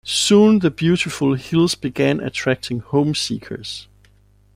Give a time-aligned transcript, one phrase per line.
[0.03, 3.87] Soon the beautiful hills began attracting home-seekers.